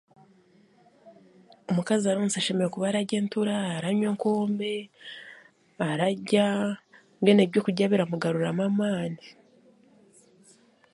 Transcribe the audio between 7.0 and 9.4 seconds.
mbwenu ebyokurya biramugaruramu amaani